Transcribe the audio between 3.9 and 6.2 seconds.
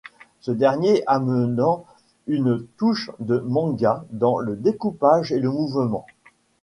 dans le découpage et le mouvement.